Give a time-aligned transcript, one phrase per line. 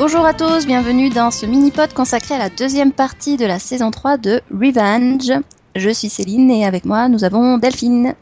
[0.00, 3.90] Bonjour à tous, bienvenue dans ce mini-pod consacré à la deuxième partie de la saison
[3.90, 5.30] 3 de Revenge.
[5.76, 8.14] Je suis Céline et avec moi nous avons Delphine.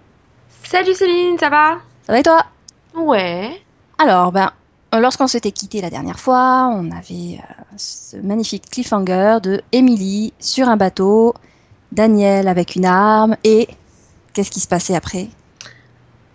[0.64, 1.78] Salut Céline, ça va?
[2.04, 2.44] Ça va et toi?
[2.96, 3.62] Ouais.
[3.96, 4.50] Alors, ben,
[4.92, 10.68] lorsqu'on s'était quitté la dernière fois, on avait euh, ce magnifique cliffhanger de Emily sur
[10.68, 11.32] un bateau,
[11.92, 13.68] Daniel avec une arme et
[14.32, 15.28] qu'est-ce qui se passait après?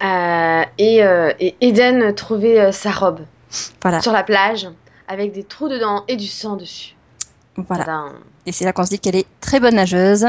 [0.03, 3.25] Euh, et, euh, et Eden trouvait sa robe
[3.81, 4.70] Voilà, sur la plage
[5.13, 6.95] avec des trous dedans et du sang dessus.
[7.55, 7.85] voilà.
[7.85, 8.13] Tadam.
[8.45, 10.27] Et c'est là qu'on se dit qu'elle est très bonne nageuse.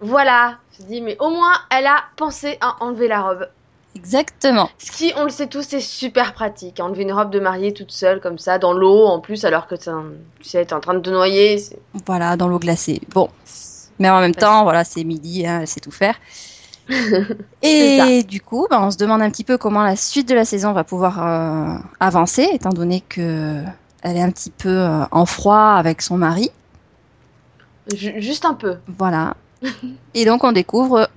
[0.00, 0.58] Voilà.
[0.78, 3.48] Je dis, mais au moins, elle a pensé à enlever la robe.
[3.94, 4.70] Exactement.
[4.78, 6.80] Ce qui, on le sait tous, c'est super pratique.
[6.80, 9.74] Enlever une robe de mariée toute seule, comme ça, dans l'eau, en plus, alors que
[9.74, 9.90] tu
[10.40, 11.62] sais, t'es en train de te noyer.
[12.06, 13.00] Voilà, dans l'eau glacée.
[13.10, 13.28] Bon.
[13.98, 16.16] Mais en même temps, voilà, c'est midi, hein, elle sait tout faire.
[17.62, 20.44] Et du coup, ben, on se demande un petit peu comment la suite de la
[20.44, 23.62] saison va pouvoir euh, avancer, étant donné que
[24.02, 26.50] elle est un petit peu euh, en froid avec son mari.
[27.94, 28.76] Ju- Juste un peu.
[28.98, 29.36] Voilà.
[30.14, 31.08] Et donc, on découvre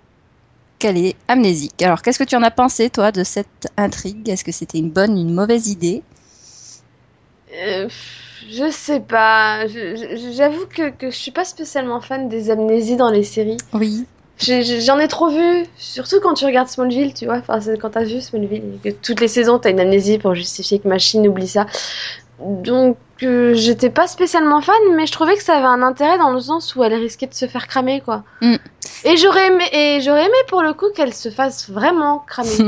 [0.79, 1.81] qu'elle est amnésique.
[1.81, 4.27] Alors, qu'est-ce que tu en as pensé, toi, de cette intrigue?
[4.29, 6.03] Est-ce que c'était une bonne, une mauvaise idée?
[7.53, 7.87] Euh,
[8.49, 9.65] je sais pas.
[9.67, 13.57] J'avoue que, que je suis pas spécialement fan des amnésies dans les séries.
[13.73, 14.05] Oui.
[14.37, 17.37] J'en ai trop vu, surtout quand tu regardes Smallville, tu vois.
[17.37, 20.89] Enfin, quand t'as vu Smallville, que toutes les saisons t'as une amnésie pour justifier que
[20.89, 21.65] Machine oublie ça.
[22.39, 26.31] Donc, euh, j'étais pas spécialement fan, mais je trouvais que ça avait un intérêt dans
[26.31, 28.23] le sens où elle risquait de se faire cramer, quoi.
[28.41, 28.55] Mm.
[29.05, 32.49] Et j'aurais aimé, et j'aurais aimé pour le coup qu'elle se fasse vraiment cramer.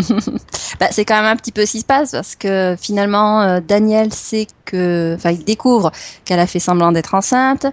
[0.80, 3.60] Bah, c'est quand même un petit peu ce qui se passe parce que finalement euh,
[3.66, 5.92] Daniel sait que, enfin il découvre
[6.24, 7.66] qu'elle a fait semblant d'être enceinte.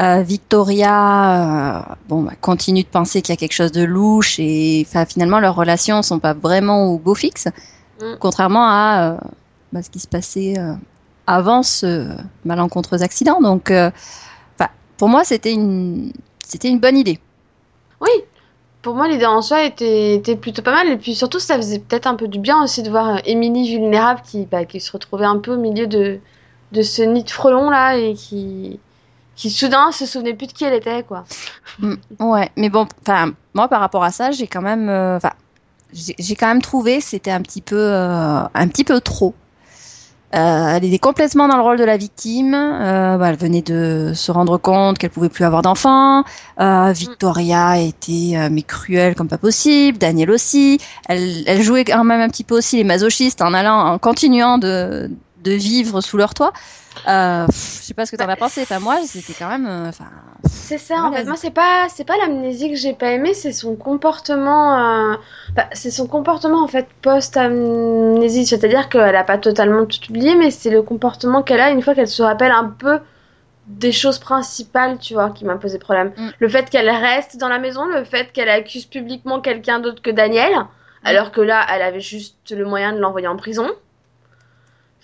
[0.00, 4.86] Euh, Victoria, bon, bah, continue de penser qu'il y a quelque chose de louche et
[5.06, 7.48] finalement leurs relations sont pas vraiment au beau fixe,
[8.00, 8.16] Mm.
[8.20, 9.18] contrairement à
[9.72, 10.54] bah, ce qui se passait
[11.26, 12.08] avant ce
[12.44, 13.40] malencontreux accident.
[13.40, 13.90] Donc, euh,
[14.96, 16.12] pour moi c'était une
[16.44, 17.18] c'était une bonne idée.
[18.00, 18.10] Oui,
[18.82, 20.88] pour moi, l'idée en soi était, était plutôt pas mal.
[20.88, 23.68] Et puis surtout, ça faisait peut-être un peu du bien aussi de voir euh, Émilie
[23.68, 26.20] vulnérable qui, bah, qui se retrouvait un peu au milieu de,
[26.70, 28.78] de ce nid de frelons là et qui,
[29.34, 31.24] qui soudain se souvenait plus de qui elle était, quoi.
[31.80, 32.86] Mm, Ouais, mais bon,
[33.54, 35.18] moi par rapport à ça, j'ai quand même, euh,
[35.92, 39.34] j'ai j'ai quand même trouvé c'était un petit peu, euh, un petit peu trop.
[40.36, 42.54] Euh, elle était complètement dans le rôle de la victime.
[42.54, 46.24] Euh, bah, elle venait de se rendre compte qu'elle pouvait plus avoir d'enfants.
[46.60, 49.96] Euh, Victoria était euh, mais cruelle comme pas possible.
[49.96, 50.78] Daniel aussi.
[51.08, 54.58] Elle, elle jouait quand même un petit peu aussi les masochistes en allant, en continuant
[54.58, 55.10] de,
[55.42, 56.52] de vivre sous leur toit.
[57.08, 58.62] Euh, je sais pas ce que t'en as pensé.
[58.62, 59.90] Enfin moi, c'était quand même, euh,
[60.44, 61.24] C'est ça, en fait.
[61.24, 65.12] Moi, c'est pas, c'est pas l'amnésie que j'ai pas aimé, c'est son comportement.
[65.12, 65.16] euh,
[65.54, 68.46] bah, c'est son comportement en fait post-amnésie.
[68.46, 71.94] C'est-à-dire qu'elle a pas totalement tout oublié, mais c'est le comportement qu'elle a une fois
[71.94, 73.00] qu'elle se rappelle un peu
[73.66, 76.12] des choses principales, tu vois, qui m'a posé problème.
[76.16, 76.28] Mm.
[76.38, 80.10] Le fait qu'elle reste dans la maison, le fait qu'elle accuse publiquement quelqu'un d'autre que
[80.10, 80.52] Daniel,
[81.04, 83.68] alors que là, elle avait juste le moyen de l'envoyer en prison.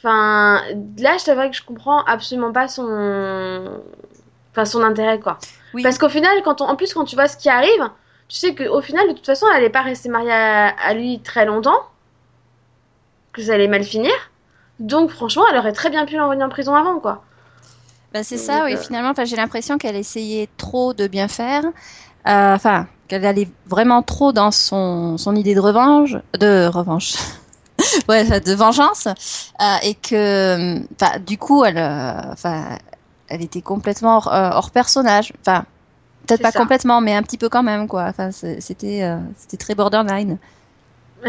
[0.05, 0.61] Enfin,
[0.99, 3.81] là, je t'avoue que je comprends absolument pas son,
[4.51, 5.39] enfin, son intérêt, quoi.
[5.75, 5.83] oui.
[5.85, 6.65] Parce qu'au final, quand on...
[6.69, 7.89] en plus, quand tu vois ce qui arrive,
[8.29, 10.69] tu sais qu'au final, de toute façon, elle n'est pas restée mariée à...
[10.71, 11.79] à lui très longtemps,
[13.33, 14.11] que ça allait mal finir.
[14.81, 17.23] Donc, franchement, elle aurait très bien pu l'envoyer en prison avant, quoi.
[18.13, 18.75] Bah, c'est ça, oui.
[18.75, 21.63] euh, Finalement, enfin, j'ai l'impression qu'elle essayait trop de bien faire.
[22.27, 27.15] Euh, Enfin, qu'elle allait vraiment trop dans son, son idée de revanche, de revanche,
[28.09, 32.79] ouais, de vengeance, euh, et que, enfin, du coup, elle, euh, enfin,
[33.29, 35.33] elle était complètement hors, euh, hors personnage.
[35.41, 35.65] Enfin,
[36.27, 36.59] peut-être pas ça.
[36.61, 38.05] complètement, mais un petit peu quand même, quoi.
[38.09, 40.39] Enfin, c'était, euh, c'était très borderline.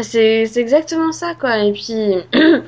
[0.02, 1.58] C'est c'est exactement ça, quoi.
[1.58, 2.14] Et puis,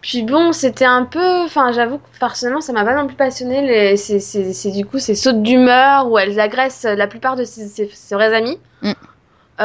[0.00, 1.44] puis bon, c'était un peu.
[1.44, 3.62] Enfin, j'avoue que personnellement, ça m'a pas non plus passionné.
[3.66, 3.96] Les...
[3.96, 8.14] C'est du coup ces sautes d'humeur où elles agressent la plupart de ses, ses- ses
[8.14, 8.58] vrais amis.
[8.82, 8.92] Mm.
[9.60, 9.62] Euh,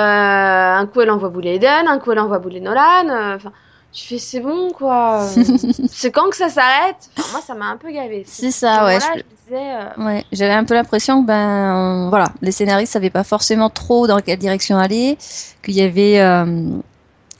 [0.78, 3.10] un coup, elle envoie bouler Eden, un coup, elle envoie bouler Nolan.
[3.10, 3.52] euh, Enfin,
[3.92, 5.28] tu fais, c'est bon, quoi.
[5.90, 7.10] C'est quand que ça s'arrête?
[7.18, 8.24] Enfin, Moi, ça m'a un peu gavé.
[8.26, 12.54] C'est ça, ouais, Voilà, je euh, Ouais, j'avais un peu l'impression que ben voilà, les
[12.54, 15.18] scénaristes savaient pas forcément trop dans quelle direction aller,
[15.62, 16.70] qu'il y avait euh,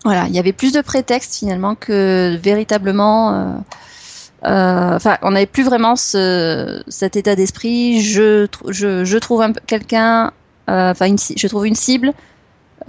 [0.04, 3.64] voilà, il y avait plus de prétextes finalement que véritablement
[4.44, 8.02] enfin, on n'avait plus vraiment ce, cet état d'esprit.
[8.02, 10.32] Je, je, je trouve quelqu'un,
[10.68, 12.12] enfin, je trouve une cible.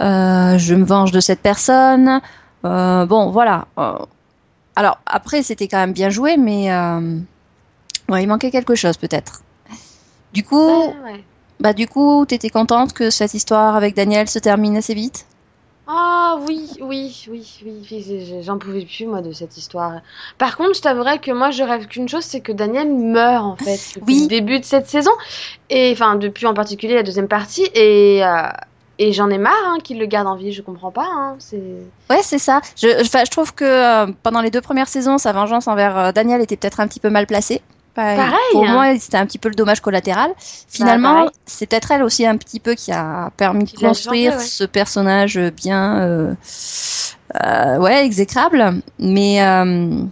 [0.01, 2.21] Euh, je me venge de cette personne.
[2.65, 3.67] Euh, bon, voilà.
[3.77, 3.97] Euh,
[4.75, 6.69] alors après, c'était quand même bien joué, mais
[8.09, 9.41] ouais, il manquait quelque chose peut-être.
[10.33, 11.23] Du coup, ouais, ouais.
[11.59, 15.27] bah du coup, t'étais contente que cette histoire avec Daniel se termine assez vite?
[15.85, 19.99] Ah oui, oui, oui, oui, j'en pouvais plus moi de cette histoire.
[20.37, 23.57] Par contre, je t'avouerais que moi je rêve qu'une chose, c'est que Daniel meurt en
[23.57, 25.11] fait depuis le début de cette saison,
[25.69, 28.47] et enfin depuis en particulier la deuxième partie, et euh,
[28.99, 31.07] et j'en ai marre hein, qu'il le garde en vie, je comprends pas.
[31.09, 31.37] Hein,
[32.09, 32.61] ouais, c'est ça.
[32.75, 36.41] Je, je, trouve que euh, pendant les deux premières saisons, sa vengeance envers euh, Daniel
[36.41, 37.61] était peut-être un petit peu mal placée.
[37.95, 38.23] Pareil.
[38.51, 38.73] Pour hein.
[38.73, 40.31] moi, c'était un petit peu le dommage collatéral.
[40.67, 45.37] Finalement, c'est peut-être elle aussi un petit peu qui a permis de construire ce personnage
[45.37, 46.33] bien, euh,
[47.43, 48.81] euh, ouais, exécrable.
[48.97, 50.07] Mais, mais,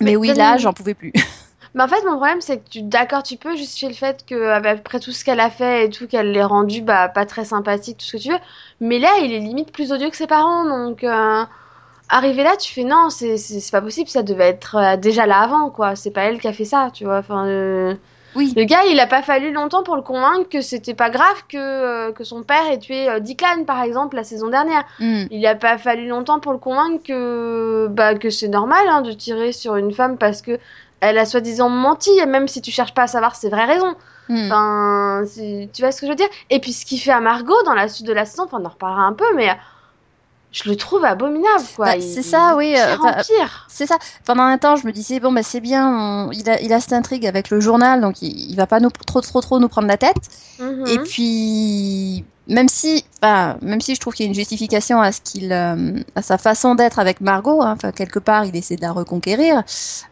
[0.00, 1.12] mais, oui, là, j'en pouvais plus.
[1.74, 4.50] Mais en fait, mon problème, c'est que tu, d'accord, tu peux justifier le fait que,
[4.50, 7.98] après tout ce qu'elle a fait et tout, qu'elle l'ait rendu, bah, pas très sympathique,
[7.98, 8.38] tout ce que tu veux.
[8.80, 11.44] Mais là, il est limite plus odieux que ses parents, donc, euh,
[12.08, 15.40] arrivé là, tu fais non, c'est, c'est, pas possible, ça devait être euh, déjà là
[15.40, 15.94] avant, quoi.
[15.94, 17.18] C'est pas elle qui a fait ça, tu vois.
[17.18, 17.94] Enfin, euh,
[18.34, 18.52] oui.
[18.56, 22.12] Le gars, il a pas fallu longtemps pour le convaincre que c'était pas grave que,
[22.12, 24.84] que son père ait tué Declan, par exemple, la saison dernière.
[25.00, 25.24] Hmm.
[25.30, 29.12] Il a pas fallu longtemps pour le convaincre que, bah, que c'est normal hein, de
[29.12, 30.58] tirer sur une femme parce que
[31.00, 33.94] elle a soi-disant menti, et même si tu cherches pas à savoir ses vraies raisons.
[34.28, 34.46] Hmm.
[34.46, 35.24] Enfin,
[35.72, 36.28] tu vois ce que je veux dire?
[36.50, 38.66] Et puis ce qu'il fait à Margot dans la suite de la saison, enfin on
[38.66, 39.48] en reparlera un peu, mais
[40.50, 41.86] je le trouve abominable, quoi.
[41.86, 42.74] Bah, c'est ça, oui.
[42.76, 43.66] Euh, pire.
[43.68, 43.98] C'est ça.
[44.24, 46.94] Pendant un temps, je me disais bon, bah c'est bien, il a, il a cette
[46.94, 49.88] intrigue avec le journal, donc il, il va pas nous, trop, trop, trop nous prendre
[49.88, 50.16] la tête.
[50.58, 50.86] Mhm.
[50.86, 55.20] Et puis, même si, même si je trouve qu'il y a une justification à ce
[55.20, 58.80] qu'il, euh, à sa façon d'être avec Margot, hein, enfin quelque part, il essaie de
[58.80, 59.62] la reconquérir.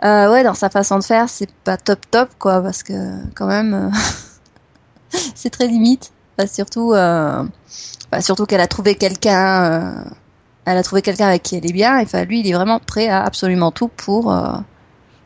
[0.04, 2.92] Euh, ouais, dans sa façon de faire, c'est pas top top, quoi, parce que
[3.34, 6.12] quand même, euh, c'est très limite.
[6.46, 6.94] surtout,
[8.20, 10.04] surtout qu'elle a trouvé quelqu'un
[10.66, 12.80] elle a trouvé quelqu'un avec qui elle est bien, et enfin, lui, il est vraiment
[12.80, 14.32] prêt à absolument tout pour.
[14.32, 14.52] Euh,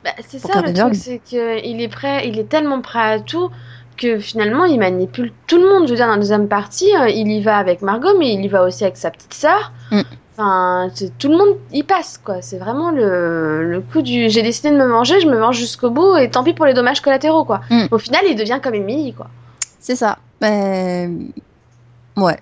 [0.05, 3.51] bah, c'est ça le truc, c'est qu'il est prêt, il est tellement prêt à tout
[3.97, 5.87] que finalement, il manipule tout le monde.
[5.87, 8.45] Je veux dire, dans la deuxième partie, euh, il y va avec Margot, mais il
[8.45, 9.73] y va aussi avec sa petite sœur.
[9.91, 10.01] Mm.
[10.33, 10.89] Enfin,
[11.19, 12.41] tout le monde y passe, quoi.
[12.41, 15.91] C'est vraiment le, le coup du j'ai décidé de me manger, je me mange jusqu'au
[15.91, 17.61] bout, et tant pis pour les dommages collatéraux, quoi.
[17.71, 17.87] Mm.
[17.91, 19.29] Au final, il devient comme Emily, quoi.
[19.81, 20.19] C'est ça.
[20.41, 21.11] Mais...
[22.17, 22.39] Ouais.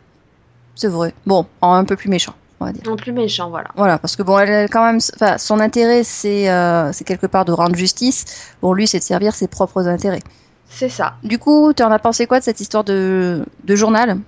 [0.76, 1.12] C'est vrai.
[1.26, 2.90] Bon, un peu plus méchant on va dire.
[2.90, 3.68] En plus méchant, voilà.
[3.76, 7.44] Voilà, parce que bon, elle, quand même, enfin, son intérêt, c'est, euh, c'est quelque part
[7.44, 8.24] de rendre justice.
[8.62, 10.22] Bon, lui, c'est de servir ses propres intérêts.
[10.68, 11.14] C'est ça.
[11.22, 14.18] Du coup, tu en as pensé quoi de cette histoire de, de journal?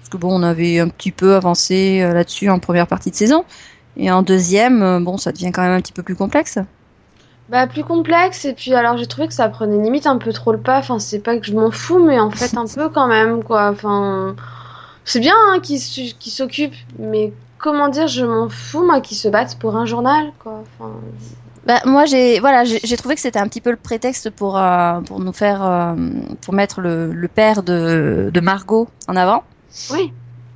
[0.00, 3.16] Parce que bon, on avait un petit peu avancé euh, là-dessus en première partie de
[3.16, 3.44] saison.
[3.96, 6.58] Et en deuxième, euh, bon, ça devient quand même un petit peu plus complexe.
[7.48, 10.52] Bah, plus complexe, et puis alors j'ai trouvé que ça prenait limite un peu trop
[10.52, 10.78] le pas.
[10.78, 13.70] Enfin, c'est pas que je m'en fous, mais en fait, un peu quand même, quoi.
[13.70, 14.34] Enfin,
[15.04, 17.32] c'est bien hein, qu'ils s'occupent, mais
[17.62, 20.62] comment dire, je m'en fous, moi, qui se battent pour un journal, quoi.
[20.78, 20.92] Enfin...
[21.64, 25.00] Bah, moi, j'ai voilà, j'ai trouvé que c'était un petit peu le prétexte pour euh,
[25.02, 25.94] pour nous faire euh,
[26.40, 29.44] pour mettre le, le père de, de, Margot en avant.
[29.92, 30.12] Oui,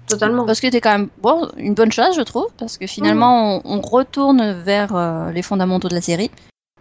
[0.08, 0.44] totalement.
[0.44, 3.76] Parce que c'était quand même bon, une bonne chose, je trouve, parce que finalement, on,
[3.76, 6.32] on, retourne vers euh, les fondamentaux de la série.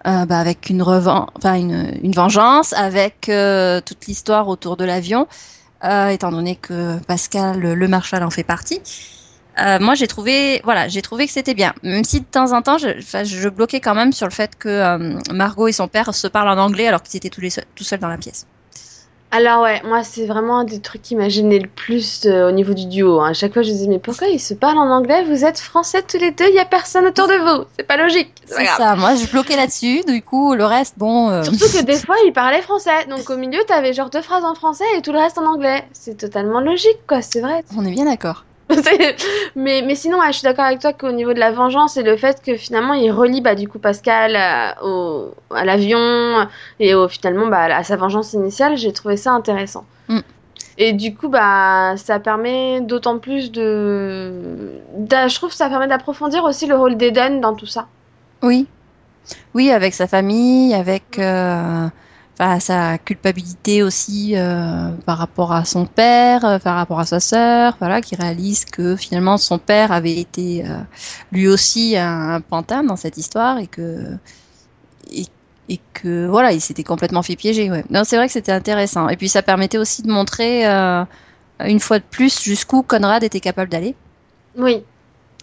[0.03, 3.29] bah, avec une, enfin, une, une vengeance, avec
[3.85, 5.27] toute l'histoire autour de l'avion,
[5.83, 8.81] étant donné que Pascal Le Marchal en fait partie.
[9.59, 11.73] Euh, moi, j'ai trouvé, voilà, j'ai trouvé que c'était bien.
[11.83, 12.89] Même si de temps en temps, je,
[13.23, 16.49] je bloquais quand même sur le fait que euh, Margot et son père se parlent
[16.49, 18.45] en anglais alors qu'ils étaient tous les tout seuls dans la pièce.
[19.31, 22.51] Alors ouais, moi c'est vraiment un des trucs qui m'a gêné le plus euh, au
[22.51, 23.19] niveau du duo.
[23.19, 23.31] Hein.
[23.31, 25.25] À chaque fois je disais mais pourquoi ils se parlent en anglais?
[25.25, 27.65] Vous êtes français tous les deux, il y a personne autour de vous.
[27.77, 28.31] C'est pas logique.
[28.45, 31.43] C'est ça, moi je bloquais là-dessus, du coup le reste bon...
[31.43, 34.55] Surtout que des fois ils parlaient français, donc au milieu t'avais genre deux phrases en
[34.55, 35.83] français et tout le reste en anglais.
[35.91, 37.65] C'est totalement logique quoi, c'est vrai.
[37.75, 38.45] On est bien d'accord.
[39.55, 42.17] mais, mais sinon, je suis d'accord avec toi qu'au niveau de la vengeance et le
[42.17, 46.47] fait que finalement il relie bah, du coup Pascal à, euh, au, à l'avion
[46.79, 49.85] et au, finalement bah, à sa vengeance initiale, j'ai trouvé ça intéressant.
[50.07, 50.19] Mm.
[50.77, 54.73] Et du coup, bah, ça permet d'autant plus de.
[55.09, 57.87] Je trouve que ça permet d'approfondir aussi le rôle d'Eden dans tout ça.
[58.41, 58.67] Oui.
[59.53, 61.17] Oui, avec sa famille, avec.
[61.17, 61.87] Euh
[62.37, 67.19] enfin, sa culpabilité aussi euh, par rapport à son père, euh, par rapport à sa
[67.19, 70.77] sœur, voilà, qui réalise que finalement son père avait été euh,
[71.31, 74.17] lui aussi un, pantin dans cette histoire et que
[75.11, 75.25] et,
[75.69, 77.71] et que voilà, il s'était complètement fait piéger.
[77.71, 77.85] Ouais.
[77.89, 79.07] Non, c'est vrai que c'était intéressant.
[79.09, 80.65] Et puis ça permettait aussi de montrer
[81.59, 83.95] une fois de plus jusqu'où Conrad était capable d'aller.
[84.57, 84.83] Oui.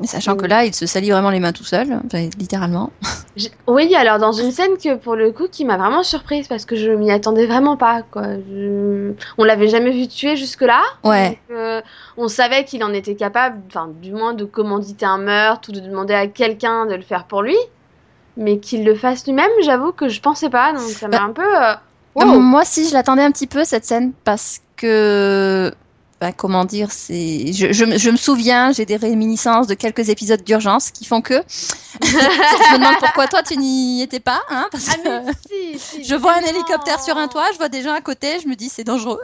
[0.05, 2.01] Sachant que là, il se salit vraiment les mains tout seul,
[2.39, 2.91] littéralement.
[3.67, 6.77] Oui, alors dans une scène que pour le coup qui m'a vraiment surprise parce que
[6.77, 8.03] je m'y attendais vraiment pas.
[8.03, 8.25] Quoi.
[9.39, 10.83] On l'avait jamais vu tuer jusque-là.
[11.03, 11.39] Ouais.
[11.51, 11.81] Euh,
[12.19, 15.81] on savait qu'il en était capable, enfin du moins de commanditer un meurtre ou de
[15.81, 17.57] demander à quelqu'un de le faire pour lui.
[18.37, 20.73] Mais qu'il le fasse lui-même, j'avoue que je pensais pas.
[20.73, 22.23] Donc ça m'a bah, un peu.
[22.23, 25.73] Euh, moi, si je l'attendais un petit peu cette scène parce que
[26.23, 30.45] bah, comment dire, c'est, je, je, je, me souviens, j'ai des réminiscences de quelques épisodes
[30.45, 31.35] d'urgence qui font que
[32.01, 35.81] je me demande pourquoi toi tu n'y étais pas, hein, parce Ah, que mais si,
[35.81, 38.47] si, je vois un hélicoptère sur un toit, je vois des gens à côté, je
[38.47, 39.21] me dis c'est dangereux.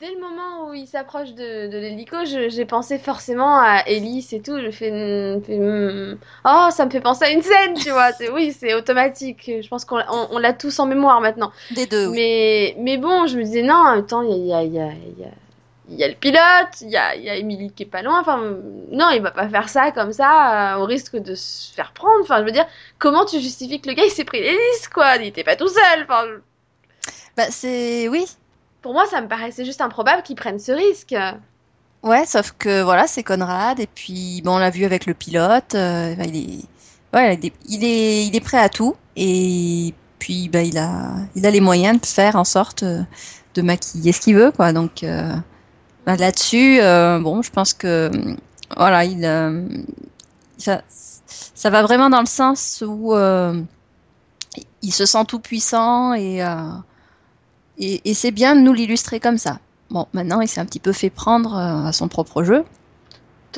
[0.00, 4.40] Dès le moment où il s'approche de, de l'hélico, j'ai pensé forcément à Elise et
[4.40, 4.56] tout.
[4.60, 6.18] Je fais, hmm, hmm.
[6.44, 8.12] oh, ça me fait penser à une scène, tu vois.
[8.12, 9.50] C'est oui, c'est automatique.
[9.60, 11.50] Je pense qu'on l'a- on, on l'a tous en mémoire maintenant.
[11.70, 12.06] Des deux.
[12.08, 12.16] oui.
[12.16, 13.84] Mais mais bon, je me disais non.
[13.86, 15.47] Attends, il y a y a y a y a-
[15.96, 18.20] y a le pilote, il y a il y a Émilie qui est pas loin.
[18.20, 18.38] Enfin
[18.92, 22.20] non, il va pas faire ça comme ça euh, au risque de se faire prendre.
[22.22, 22.66] Enfin, je veux dire,
[22.98, 25.68] comment tu justifies que le gars il s'est pris l'hélice quoi Il était pas tout
[25.68, 26.02] seul.
[26.04, 26.24] Enfin,
[27.36, 28.26] Bah, c'est oui.
[28.82, 31.14] pour moi, ça me paraissait juste improbable qu'il prenne ce risque.
[32.02, 35.74] Ouais, sauf que voilà, c'est Conrad et puis bon, on l'a vu avec le pilote,
[35.74, 36.64] euh, bah, il est
[37.14, 41.14] ouais, il est, il est il est prêt à tout et puis bah il a
[41.34, 43.02] il a les moyens de faire en sorte euh,
[43.54, 44.72] de maquiller ce qu'il veut quoi.
[44.72, 45.34] Donc euh,
[46.08, 48.10] bah, là-dessus euh, bon, je pense que
[48.74, 49.68] voilà, il euh,
[50.56, 53.60] ça va vraiment dans le sens où euh,
[54.80, 56.42] il se sent tout puissant et
[57.76, 59.58] et, c'est bien de nous l'illustrer comme ça.
[59.90, 62.64] Bon, maintenant, il s'est un petit peu fait prendre à son propre jeu.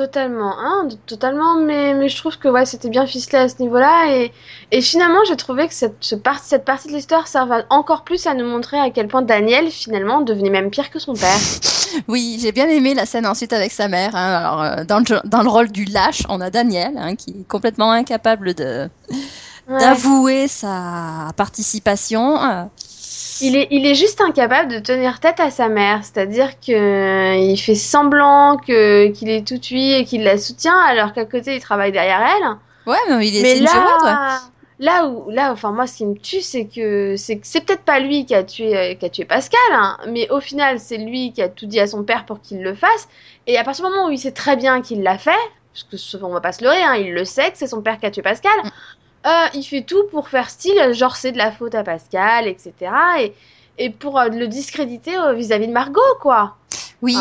[0.00, 4.06] Totalement, hein, totalement, mais, mais je trouve que ouais, c'était bien ficelé à ce niveau-là,
[4.16, 4.32] et,
[4.70, 8.26] et finalement, j'ai trouvé que cette, ce par- cette partie de l'histoire servait encore plus
[8.26, 11.36] à nous montrer à quel point Daniel, finalement, devenait même pire que son père.
[12.08, 14.14] Oui, j'ai bien aimé la scène ensuite avec sa mère.
[14.14, 14.32] hein.
[14.36, 17.48] Alors, euh, dans, le, dans le rôle du lâche, on a Daniel, hein, qui est
[17.48, 18.88] complètement incapable de
[19.68, 19.78] Ouais.
[19.80, 22.36] d'avouer sa participation.
[23.42, 27.34] Il est, il est juste incapable de tenir tête à sa mère, c'est-à-dire que euh,
[27.36, 31.56] il fait semblant que qu'il est tout lui et qu'il la soutient, alors qu'à côté,
[31.56, 32.48] il travaille derrière elle.
[32.86, 34.40] Ouais, mais il est, Mais là,
[34.78, 38.24] là où, là, enfin moi, ce qui me tue, c'est que c'est peut-être pas lui
[38.26, 41.42] qui a tué, euh, qui a tué Pascal, hein, mais au final, c'est lui qui
[41.42, 43.08] a tout dit à son père pour qu'il le fasse.
[43.46, 45.30] Et à partir du moment où il sait très bien qu'il l'a fait,
[45.72, 47.80] parce que ce- on va pas se leurrer, hein, il le sait que c'est son
[47.82, 48.52] père qui a tué Pascal.
[48.64, 48.70] Mm.
[49.26, 52.72] Euh, il fait tout pour faire style, genre c'est de la faute à Pascal, etc.
[53.18, 53.34] Et,
[53.78, 56.56] et pour euh, le discréditer euh, vis-à-vis de Margot, quoi.
[57.02, 57.16] Oui,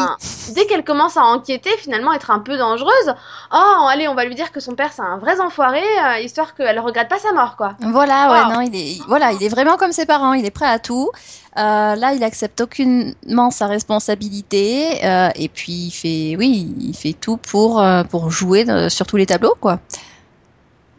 [0.56, 3.14] dès qu'elle commence à enquêter, finalement être un peu dangereuse,
[3.54, 6.54] oh, allez, on va lui dire que son père c'est un vrai enfoiré, euh, histoire
[6.54, 7.76] qu'elle regrette pas sa mort, quoi.
[7.80, 10.34] voilà, ouais, non, il est, voilà, il est vraiment comme ses parents.
[10.34, 11.10] Il est prêt à tout.
[11.58, 17.14] Euh, là, il accepte aucunement sa responsabilité euh, et puis il fait, oui, il fait
[17.14, 19.80] tout pour pour jouer sur tous les tableaux, quoi.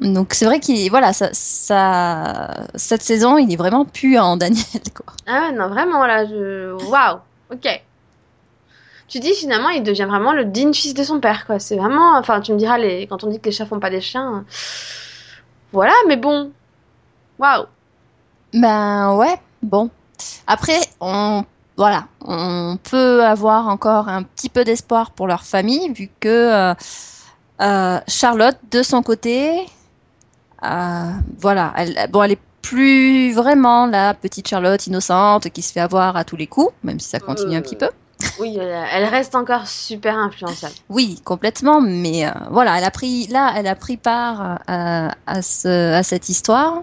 [0.01, 4.65] Donc c'est vrai qu'il, voilà, ça, ça, cette saison, il est vraiment puant, Daniel,
[4.95, 5.15] quoi.
[5.27, 6.73] Ah ouais, non, vraiment, là, je...
[6.89, 7.19] Waouh,
[7.53, 7.83] ok.
[9.09, 11.59] Tu dis, finalement, il devient vraiment le digne fils de son père, quoi.
[11.59, 12.17] C'est vraiment...
[12.17, 13.07] Enfin, tu me diras, les...
[13.09, 14.45] quand on dit que les chats font pas des chiens...
[15.73, 16.51] Voilà, mais bon.
[17.39, 17.67] Waouh.
[18.53, 19.91] Ben ouais, bon.
[20.47, 21.45] Après, on,
[21.77, 26.75] voilà, on peut avoir encore un petit peu d'espoir pour leur famille, vu que euh,
[27.61, 29.67] euh, Charlotte, de son côté,
[30.63, 36.17] voilà, elle, bon, elle est plus vraiment la petite Charlotte innocente qui se fait avoir
[36.17, 37.63] à tous les coups, même si ça continue un Euh.
[37.63, 37.89] petit peu.
[38.39, 40.75] Oui, elle, reste encore super influençable.
[40.91, 45.41] Oui, complètement, mais euh, voilà, elle a pris là, elle a pris part à, à,
[45.43, 46.83] ce, à cette histoire.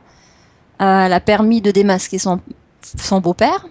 [0.82, 2.40] Euh, elle a permis de démasquer son,
[2.82, 3.68] son beau-père.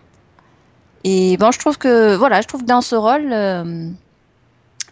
[1.03, 3.89] Et bon, je trouve que voilà, je trouve que dans ce rôle, euh,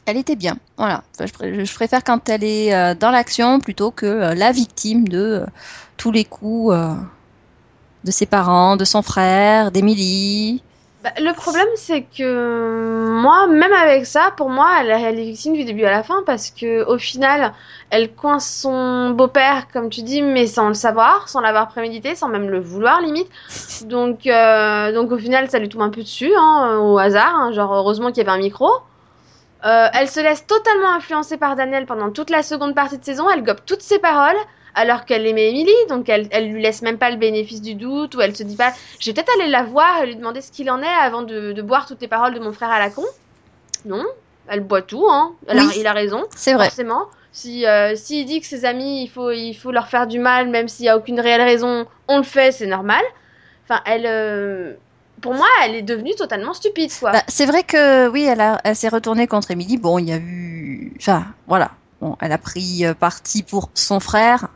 [0.07, 0.57] elle était bien.
[0.77, 4.53] Voilà, je, pr- je préfère quand elle est euh, dans l'action plutôt que euh, la
[4.53, 5.47] victime de euh,
[5.97, 6.77] tous les coups
[8.05, 10.63] de ses parents, de son frère, d'Émilie.
[11.03, 15.65] Bah, le problème, c'est que moi, même avec ça, pour moi, elle, est victime du
[15.65, 17.53] début à la fin parce que au final,
[17.91, 22.29] elle coince son beau-père, comme tu dis, mais sans le savoir, sans l'avoir prémédité, sans
[22.29, 23.29] même le vouloir limite.
[23.83, 27.35] Donc, donc au final, ça lui tombe un peu dessus, hein, au hasard.
[27.35, 28.69] hein, genre, heureusement qu'il y avait un micro.
[29.65, 33.31] Euh, elle se laisse totalement influencer par Daniel pendant toute la seconde partie de saison.
[33.31, 34.37] Elle gobe toutes ses paroles.
[34.77, 38.17] Alors qu'elle aimait Emily, donc elle, elle lui laisse même pas le bénéfice du doute,
[38.17, 40.51] ou elle se dit pas, je vais peut-être aller la voir et lui demander ce
[40.51, 42.91] qu'il en est avant de, de boire toutes les paroles de mon frère à la
[42.91, 43.05] con.
[43.85, 44.05] Non,
[44.49, 45.33] elle boit tout, hein.
[45.47, 45.75] Elle a- Oui.
[45.79, 46.65] il a raison, C'est vrai.
[46.65, 47.05] forcément.
[47.31, 50.49] Si euh, s'il dit que ses amis, il faut, il faut leur faire du mal,
[50.49, 53.03] même s'il y a aucune réelle raison, on le fait, c'est normal.
[53.69, 54.73] Enfin, elle, euh,
[55.21, 57.13] pour moi, elle est devenue totalement stupide, quoi.
[57.13, 59.77] Bah, c'est vrai que oui, elle, a- elle s'est retournée contre Émilie.
[59.79, 61.71] Bon, il y a eu, enfin, voilà.
[62.01, 64.49] Bon, elle a pris euh, parti pour son frère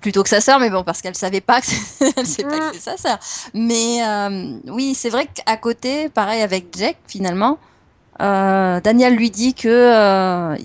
[0.00, 2.72] plutôt que sa sœur, mais bon, parce qu'elle savait pas que c'est- Mm.
[2.78, 3.18] sa sœur.
[3.54, 7.58] Mais euh, oui, c'est vrai qu'à côté, pareil avec Jack, finalement,
[8.20, 10.56] euh, Daniel lui dit que euh,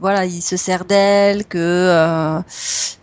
[0.00, 2.38] voilà, il se sert d'elle, que euh,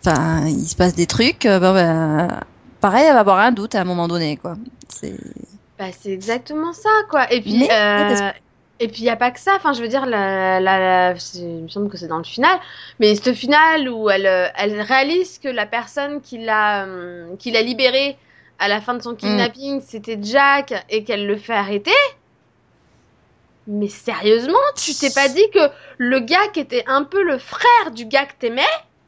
[0.04, 1.44] enfin, il se passe des trucs.
[1.46, 2.40] bon, ben,
[2.82, 4.56] pareil, elle va avoir un doute à un moment donné, quoi.
[4.88, 5.14] C'est
[5.78, 7.32] Bah, c'est exactement ça, quoi.
[7.32, 8.30] Et puis, Mais- euh,
[8.80, 9.52] et puis il y a pas que ça.
[9.56, 10.78] Enfin, je veux dire, la, la,
[11.12, 12.58] la- c'est- il me semble que c'est dans le final.
[13.00, 17.50] Mais ce final où elle, euh, elle réalise que la personne qui l'a, hum, qui
[17.52, 18.18] l'a libérée
[18.58, 21.90] à la fin de son kidnapping, c'était Jack, et qu'elle le fait arrêter.
[23.68, 27.92] Mais sérieusement, tu t'es pas dit que le gars qui était un peu le frère
[27.92, 28.62] du gars que t'aimais,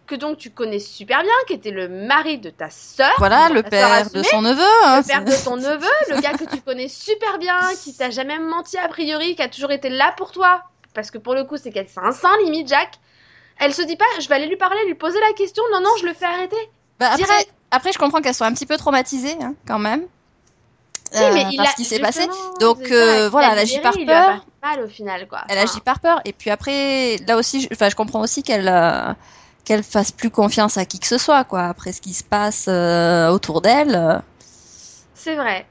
[0.06, 3.62] que donc tu connais super bien, qui était le mari de ta sœur, Voilà, le
[3.62, 4.62] père de son neveu.
[4.84, 8.10] hein, le père de ton neveu, le gars que tu connais super bien, qui t'a
[8.10, 10.62] jamais menti a priori, qui a toujours été là pour toi.
[10.94, 12.92] Parce que pour le coup, c'est qu'elle c'est un saint limite, Jack.
[13.58, 15.62] Elle se dit pas, je vais aller lui parler, lui poser la question.
[15.72, 16.56] Non, non, je le fais arrêter.
[17.00, 20.06] Bah, après, après, je comprends qu'elle soit un petit peu traumatisée, hein, quand même.
[21.16, 22.26] Euh, mais il par a ce qui s'est passé.
[22.60, 24.44] Donc, euh, il voilà, elle agit par peur.
[24.62, 25.42] mal au final, quoi.
[25.48, 26.20] Elle Enfin, agit par peur.
[26.24, 29.12] Et puis après, là aussi, je, enfin, je comprends aussi qu'elle euh,
[29.64, 31.62] qu'elle fasse plus confiance à qui que ce soit, quoi.
[31.64, 33.94] Après ce qui se passe euh, autour d'elle.
[33.94, 34.18] euh.
[35.14, 35.66] C'est vrai.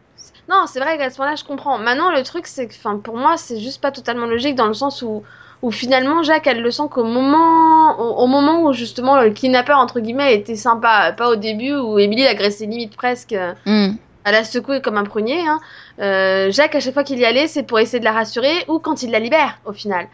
[0.49, 1.77] Non, c'est vrai qu'à ce moment-là, je comprends.
[1.77, 4.73] Maintenant, le truc, c'est que, enfin, pour moi, c'est juste pas totalement logique dans le
[4.73, 5.23] sens où,
[5.61, 9.77] où finalement, Jacques, elle le sent qu'au moment, au, au moment où justement le kidnappeur
[9.77, 13.35] entre guillemets était sympa, pas au début où Emily l'agressait limite presque,
[13.65, 13.91] Hmm.
[14.25, 15.39] à la secouer comme un prunier.
[15.47, 15.59] Hein.
[15.99, 18.79] Euh, Jacques, à chaque fois qu'il y allait, c'est pour essayer de la rassurer ou
[18.79, 20.07] quand il la libère, au final.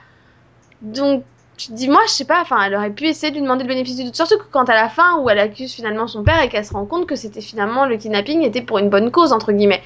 [0.82, 1.24] Donc,
[1.60, 3.64] tu te dis, moi, je sais pas, enfin, elle aurait pu essayer de lui demander
[3.64, 4.16] le bénéfice du doute.
[4.16, 6.74] Surtout que quand à la fin, où elle accuse finalement son père et qu'elle se
[6.74, 9.84] rend compte que c'était finalement le kidnapping était pour une bonne cause, entre guillemets.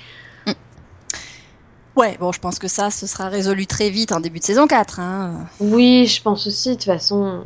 [1.96, 4.66] Ouais, bon, je pense que ça, ce sera résolu très vite en début de saison
[4.66, 5.00] 4.
[5.00, 5.48] Hein.
[5.60, 7.44] Oui, je pense aussi, de toute façon,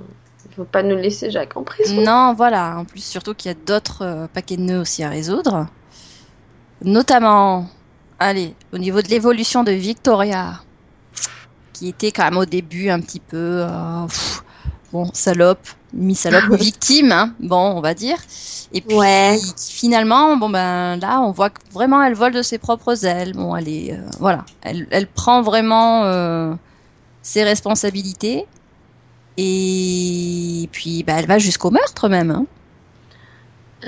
[0.50, 2.02] il faut pas nous laisser Jacques en prison.
[2.02, 2.78] Non, voilà.
[2.78, 5.68] En plus, surtout qu'il y a d'autres euh, paquets de nœuds aussi à résoudre.
[6.82, 7.68] Notamment,
[8.20, 10.62] allez, au niveau de l'évolution de Victoria,
[11.78, 14.44] qui était quand même au début un petit peu, euh, pff,
[14.92, 18.18] bon, salope, mi-salope, victime, hein, bon, on va dire.
[18.72, 19.38] Et puis, Ouais.
[19.70, 23.34] finalement, bon ben là, on voit que vraiment elle vole de ses propres ailes.
[23.34, 26.54] Bon, elle est, euh, voilà, elle, elle prend vraiment euh,
[27.22, 28.46] ses responsabilités.
[29.38, 32.32] Et puis, bah, elle va jusqu'au meurtre même.
[32.32, 32.46] hein.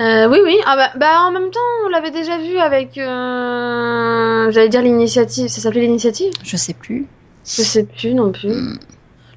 [0.00, 0.56] Euh, oui, oui.
[0.66, 2.96] Ah bah, bah, en même temps, on l'avait déjà vu avec.
[2.96, 5.48] euh, J'allais dire l'initiative.
[5.48, 6.32] Ça s'appelait l'initiative?
[6.44, 7.08] Je sais plus.
[7.56, 8.50] Je sais plus non plus.
[8.52, 8.78] Hmm.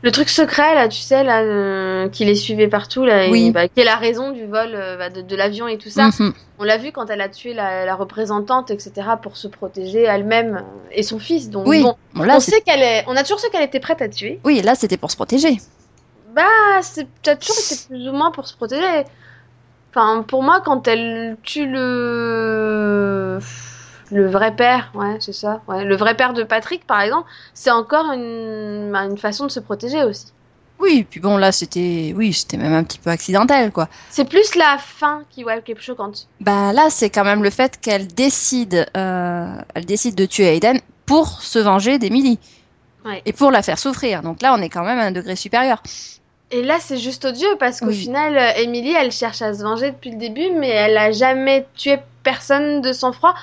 [0.04, 3.47] Le truc secret, là, tu sais, là, euh, qui les suivait partout, là, Oui.
[3.47, 5.89] et, bah, qui est la raison du vol euh, bah, de, de l'avion et tout
[5.89, 6.10] ça.
[6.19, 6.34] Mhm.
[6.60, 10.58] On l'a vu quand elle a tué la, la représentante, etc., pour se protéger elle-même
[10.58, 11.49] euh, et son fils.
[11.49, 11.82] Donc, Oui.
[11.84, 13.06] bon, Bon, là, on sait qu'elle est.
[13.08, 14.41] On a toujours su qu'elle était prête à tuer.
[14.43, 15.56] oui, là, c'était pour se protéger.
[16.36, 16.43] Bah,
[16.82, 19.06] c'est peut-être toujours été plus ou moins pour se protéger.
[19.91, 23.39] Enfin, pour moi, quand elle tue le
[24.12, 27.72] le vrai père, ouais, c'est ça, ouais, le vrai père de Patrick, par exemple, c'est
[27.72, 28.92] encore une...
[28.92, 30.28] bah, une façon de se protéger aussi.
[30.80, 33.88] Oui, puis bon, là, c'était, oui, c'était même un petit peu accidentel, quoi.
[34.10, 36.28] C'est plus la fin qui ouais, qui est choquante.
[36.42, 40.80] Ben là, c'est quand même le fait qu'elle décide, euh, elle décide de tuer Aiden
[41.06, 42.39] pour se venger d'Emily
[43.06, 43.22] Ouais.
[43.26, 44.22] et pour la faire souffrir.
[44.24, 45.82] Donc là, on est quand même à un degré supérieur.
[46.52, 47.96] Et là, c'est juste odieux parce qu'au Oui.
[47.98, 51.66] final, euh, Emily, elle cherche à se venger depuis le début, mais elle a jamais
[51.76, 53.34] tué personne de son froid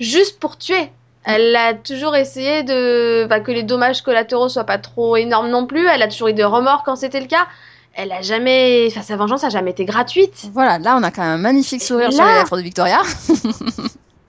[0.00, 0.90] juste pour tuer.
[1.24, 5.66] Elle a toujours essayé de bah, que les dommages collatéraux soient pas trop énormes non
[5.66, 5.86] plus.
[5.88, 7.46] Elle a toujours eu de remords quand c'était le cas.
[7.94, 10.48] Elle a jamais, enfin, sa vengeance a jamais été gratuite.
[10.52, 13.00] Voilà, là, on a quand même un magnifique sourire sur les lèvres de Victoria.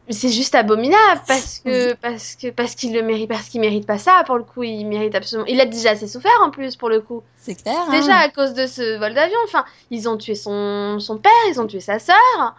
[0.07, 3.85] Mais C'est juste abominable parce que parce que parce qu'il le mérite parce qu'il mérite
[3.85, 4.63] pas ça pour le coup.
[4.63, 5.45] Il mérite absolument.
[5.47, 7.23] Il a déjà assez souffert en plus pour le coup.
[7.35, 7.75] C'est clair.
[7.87, 7.91] hein.
[7.91, 11.59] Déjà à cause de ce vol d'avion, enfin, ils ont tué son, son père, ils
[11.59, 12.55] ont tué sa sœur.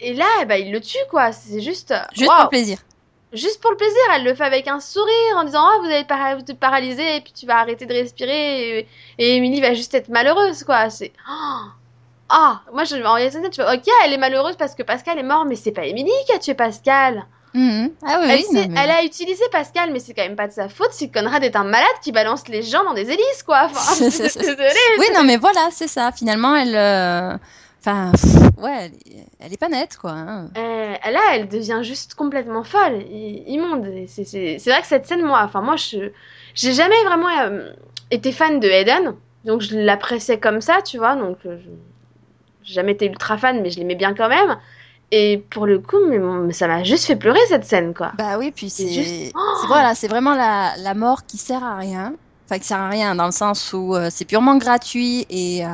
[0.00, 1.32] Et là, bah, ils le tuent, quoi.
[1.32, 1.94] C'est juste.
[2.12, 2.36] Juste waouh.
[2.36, 2.78] pour le plaisir.
[3.32, 3.96] Juste pour le plaisir.
[4.14, 7.16] Elle le fait avec un sourire en disant Ah, vous allez para- vous êtes paralysé
[7.16, 8.78] et puis tu vas arrêter de respirer.
[8.80, 10.90] Et, et Emily va juste être malheureuse, quoi.
[10.90, 11.12] C'est.
[11.28, 11.66] Oh.
[12.28, 15.22] Ah, moi, je, en réalité, tu vois, ok, elle est malheureuse parce que Pascal est
[15.22, 17.24] mort, mais c'est pas Emily qui a tué Pascal.
[17.54, 17.92] Mhm.
[18.04, 20.36] Ah oui, elle, oui, s'est- non, mais- elle a utilisé Pascal, mais c'est quand même
[20.36, 23.08] pas de sa faute si Conrad est un malade qui balance les gens dans des
[23.10, 23.62] hélices, quoi.
[23.70, 24.68] Enfin, désolée.
[24.98, 26.10] Oui, non, mais voilà, c'est ça.
[26.12, 27.36] Finalement, elle, euh,
[27.86, 28.12] enfin,
[28.58, 28.90] ouais,
[29.40, 30.10] elle est, pas nette, quoi.
[30.12, 30.48] hein.
[30.56, 33.02] Euh, là, elle devient juste complètement folle,
[33.46, 33.86] immonde.
[34.08, 36.10] C'est vrai que cette scène, moi, enfin moi, je
[36.54, 37.70] j'ai jamais vraiment euh,
[38.10, 41.14] été fan de Eden, donc je l'appréciais comme ça, tu vois.
[41.16, 41.70] Donc euh, je-
[42.64, 44.56] j'ai jamais été ultra fan, mais je l'aimais bien quand même.
[45.12, 48.10] Et pour le coup, mais, ça m'a juste fait pleurer cette scène, quoi.
[48.18, 51.76] Bah oui, puis C'est juste- Oh voilà, c'est vraiment la, la mort qui sert à
[51.76, 52.14] rien.
[52.44, 55.64] Enfin, qui sert à rien dans le sens où euh, c'est purement gratuit et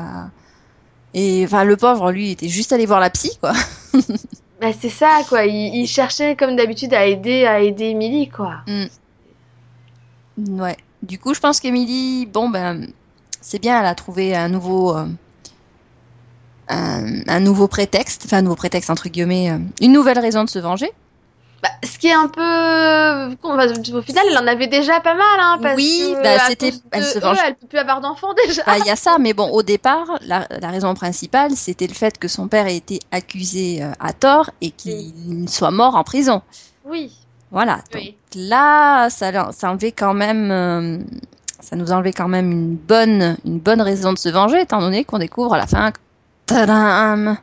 [1.14, 3.52] et enfin le pauvre lui il était juste allé voir la psy quoi.
[4.62, 5.44] Bah, c'est ça, quoi.
[5.44, 8.58] Il, il cherchait comme d'habitude à aider, à aider Emily, quoi.
[10.38, 10.76] Ouais.
[11.02, 12.86] Du coup, je pense qu'Emily, bon ben,
[13.40, 15.06] c'est bien, elle a trouvé un nouveau euh,
[16.68, 20.48] un, un nouveau prétexte, enfin un nouveau prétexte entre guillemets, euh, une nouvelle raison de
[20.48, 20.92] se venger.
[21.62, 23.36] Bah, ce qui est un peu.
[23.44, 27.04] Au final, elle en avait déjà pas mal, hein, parce oui, que bah, c'était- elle
[27.04, 27.38] se eux, venge.
[27.46, 28.62] elle peut plus avoir d'enfants déjà.
[28.66, 31.94] Bah, Il y a ça, mais bon, au départ, la, la raison principale, c'était le
[31.94, 36.02] fait que son père ait été accusé euh, à tort et qu'il soit mort en
[36.02, 36.42] prison.
[36.84, 37.12] Oui,
[37.52, 37.76] Voilà.
[37.76, 38.16] Donc oui.
[38.34, 40.98] là, ça, ça enlevait quand même, euh,
[41.60, 45.04] ça nous enlevait quand même une bonne, une bonne raison de se venger, étant donné
[45.04, 45.98] qu'on découvre à la fin, que-
[46.46, 47.36] tadam,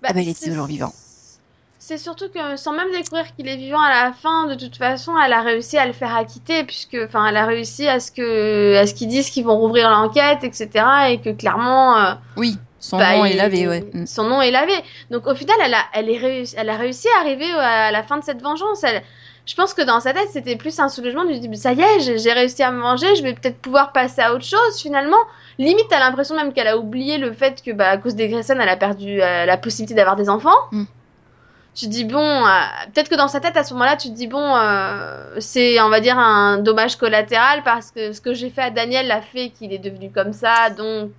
[0.00, 0.92] Bah, ah ben, il était toujours vivant.
[1.88, 5.12] C'est surtout que sans même découvrir qu'il est vivant à la fin, de toute façon,
[5.24, 8.74] elle a réussi à le faire acquitter, puisque, enfin, elle a réussi à ce que,
[8.74, 10.68] à ce qu'ils disent qu'ils vont rouvrir l'enquête, etc.,
[11.10, 13.88] et que clairement, euh, Oui, son bah, nom est lavé, ouais.
[13.94, 14.04] Mm.
[14.04, 14.72] Son nom est lavé.
[15.12, 18.02] Donc au final, elle a, elle est réussi, elle a réussi à arriver à la
[18.02, 18.82] fin de cette vengeance.
[18.82, 19.04] Elle,
[19.46, 22.00] je pense que dans sa tête, c'était plus un soulagement du type, ça y est,
[22.00, 25.22] j'ai j'ai réussi à me venger, je vais peut-être pouvoir passer à autre chose finalement.
[25.60, 28.58] Limite, t'as l'impression même qu'elle a oublié le fait que, bah, à cause des Grayson,
[28.60, 30.50] elle a perdu euh, la possibilité d'avoir des enfants.
[30.72, 30.84] Mm.
[31.76, 32.50] Tu te dis bon, euh,
[32.92, 35.90] peut-être que dans sa tête à ce moment-là, tu te dis bon, euh, c'est on
[35.90, 39.50] va dire un dommage collatéral parce que ce que j'ai fait à Daniel l'a fait
[39.50, 41.12] qu'il est devenu comme ça, donc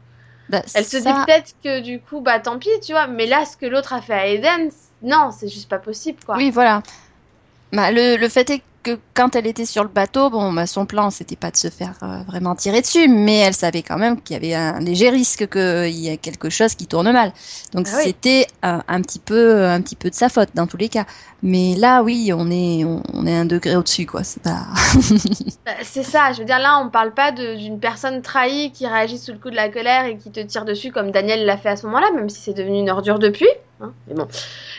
[0.50, 3.08] Bah, elle se dit peut-être que du coup, bah tant pis, tu vois.
[3.08, 4.72] Mais là, ce que l'autre a fait à Eden,
[5.04, 6.38] non, c'est juste pas possible, quoi.
[6.38, 6.84] Oui, voilà.
[7.74, 10.86] Bah, le, le fait est que quand elle était sur le bateau, bon, bah, son
[10.86, 14.22] plan, c'était pas de se faire euh, vraiment tirer dessus, mais elle savait quand même
[14.22, 17.34] qu'il y avait un léger risque qu'il y ait quelque chose qui tourne mal.
[17.74, 20.78] Donc Ah c'était euh, un petit peu, un petit peu de sa faute dans tous
[20.78, 21.06] les cas.
[21.44, 24.24] Mais là, oui, on est, on, on est un degré au-dessus, quoi.
[24.24, 24.60] C'est pas.
[25.66, 29.18] Bah, c'est ça, je veux dire, là, on parle pas d'une personne trahie qui réagit
[29.18, 31.70] sous le coup de la colère et qui te tire dessus comme Daniel l'a fait
[31.70, 33.50] à ce moment-là, même si c'est devenu une ordure depuis.
[33.82, 33.94] Hein.
[34.08, 34.28] Mais bon,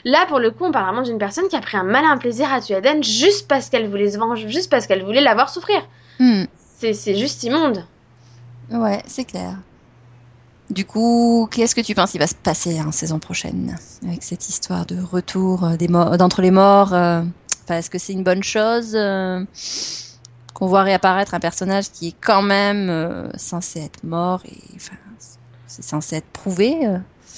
[0.04, 2.52] là, pour le coup, on parle vraiment d'une personne qui a pris un malin plaisir
[2.52, 5.48] à tuer Eden juste parce qu'elle voulait se venger, juste parce qu'elle voulait la voir
[5.48, 5.80] souffrir.
[6.18, 6.44] Hmm.
[6.80, 7.84] C'est juste immonde.
[8.70, 9.56] Ouais, c'est clair.
[10.70, 14.48] Du coup, qu'est-ce que tu penses qu'il va se passer en saison prochaine avec cette
[14.48, 17.22] histoire de retour euh, d'entre les morts euh,
[17.68, 19.42] Est-ce que c'est une bonne chose euh,
[20.52, 24.96] qu'on voit réapparaître un personnage qui est quand même euh, censé être mort et enfin,
[25.66, 26.76] c'est censé être prouvé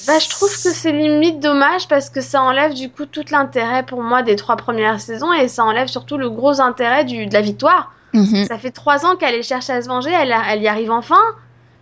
[0.06, 3.84] Bah, je trouve que c'est limite dommage parce que ça enlève du coup tout l'intérêt
[3.84, 7.32] pour moi des trois premières saisons et ça enlève surtout le gros intérêt du, de
[7.32, 7.92] la victoire.
[8.12, 8.46] Mhm.
[8.46, 11.20] Ça fait trois ans qu'elle cherche à se venger, elle, elle y arrive enfin,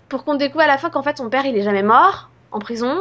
[0.09, 2.59] pour qu'on découvre à la fin qu'en fait son père il est jamais mort en
[2.59, 2.97] prison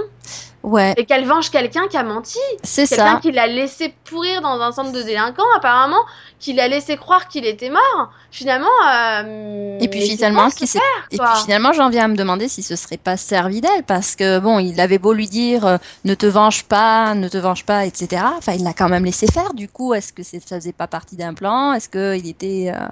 [0.64, 3.20] Ouais, et qu'elle venge quelqu'un qui a menti, c'est quelqu'un ça.
[3.22, 6.02] qui l'a laissé pourrir dans un centre de délinquants apparemment,
[6.40, 8.12] qui l'a laissé croire qu'il était mort.
[8.32, 10.82] Finalement, euh, Et puis finalement, qui père,
[11.12, 14.18] Et puis finalement, j'en viens à me demander si ce serait pas servi d'elle, parce
[14.18, 17.64] que bon, il avait beau lui dire euh, ne te venge pas, ne te venge
[17.64, 18.24] pas, etc.
[18.38, 19.54] Enfin, il l'a quand même laissé faire.
[19.54, 21.72] Du coup, est-ce que ça faisait pas partie d'un plan?
[21.74, 22.88] Est-ce qu'il était, euh,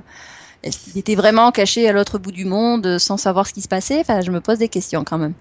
[0.64, 3.62] est-ce qu'il était vraiment caché à l'autre bout du monde euh, sans savoir ce qui
[3.62, 4.00] se passait?
[4.00, 5.34] Enfin, je me pose des questions quand même.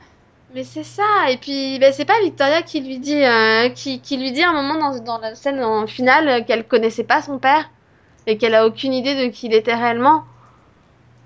[0.55, 4.17] Mais c'est ça, et puis ben, c'est pas Victoria qui lui dit, euh, qui, qui
[4.17, 7.39] lui dit à un moment dans, dans la scène en finale qu'elle connaissait pas son
[7.39, 7.69] père
[8.29, 10.23] et qu'elle a aucune idée de qui il était réellement.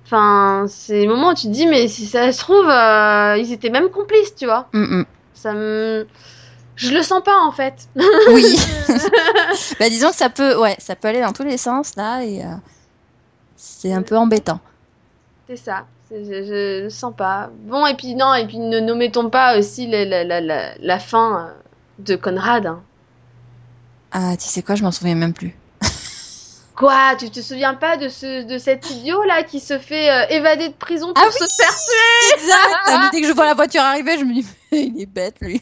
[0.07, 3.53] Enfin, c'est le moment où tu te dis, mais si ça se trouve, euh, ils
[3.53, 4.67] étaient même complices, tu vois.
[4.73, 5.07] Mm, mm.
[5.35, 6.07] Ça me.
[6.77, 7.87] Je le sens pas en fait.
[8.33, 8.59] Oui.
[9.79, 12.43] bah, disons que ça peut, ouais, ça peut aller dans tous les sens là, et
[12.43, 12.55] euh,
[13.57, 14.61] c'est un peu embêtant.
[15.47, 15.85] C'est ça.
[16.11, 17.51] Je, le sens pas.
[17.67, 20.99] Bon, et puis non, et puis ne n'omettons pas aussi la, la, la, la, la
[20.99, 21.53] fin euh,
[21.99, 22.67] de Conrad.
[22.67, 22.83] hein.
[24.11, 25.55] Ah, tu sais quoi, je m'en souviens même plus.
[26.75, 27.17] Quoi?
[27.19, 30.69] Tu te souviens pas de ce de cet idiot là qui se fait euh, évader
[30.69, 32.35] de prison pour Ah se oui faire tuer?
[32.37, 33.11] Exact.
[33.13, 35.61] Dès que je vois la voiture arriver, je me dis, il est bête lui.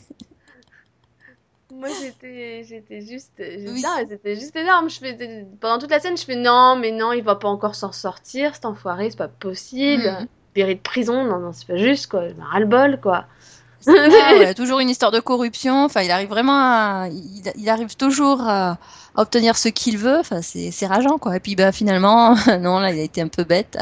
[1.78, 3.84] Moi j'étais j'étais juste j'étais- Oui.
[4.08, 4.88] c'était juste énorme.
[4.90, 7.74] Je fais pendant toute la scène, je fais non mais non, il va pas encore
[7.74, 10.26] s'en sortir, cet enfoiré, c'est pas possible.
[10.54, 12.28] Péré de prison, non non, c'est pas juste quoi.
[12.28, 13.26] Je me ras le bol quoi.
[13.86, 15.84] Ouais, toujours une histoire de corruption.
[15.84, 18.78] Enfin, il arrive vraiment à, il, il arrive toujours à, à
[19.22, 20.18] obtenir ce qu'il veut.
[20.18, 21.36] Enfin, c'est, c'est rageant, quoi.
[21.36, 23.78] Et puis, bah, finalement, non, là, il a été un peu bête.